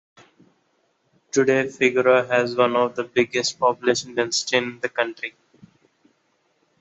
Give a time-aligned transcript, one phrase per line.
[1.31, 5.35] Today, Fgura has one of the highest population densities in the country.